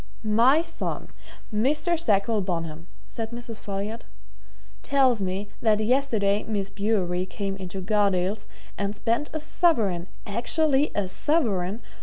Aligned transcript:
"My 0.23 0.63
son, 0.63 1.09
Mr. 1.53 1.95
Sackville 1.99 2.41
Bonham," 2.41 2.87
said 3.07 3.29
Mrs. 3.29 3.61
Folliot, 3.61 4.03
"tells 4.81 5.21
me 5.21 5.49
that 5.61 5.79
yesterday 5.79 6.41
Miss 6.43 6.71
Bewery 6.71 7.27
came 7.27 7.55
into 7.57 7.81
Gardales' 7.83 8.47
and 8.79 8.95
spent 8.95 9.29
a 9.31 9.39
sovereign 9.39 10.07
actually 10.25 10.89
a 10.95 11.07
sovereign! 11.07 11.83